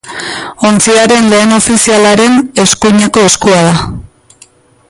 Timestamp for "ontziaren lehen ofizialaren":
0.69-2.41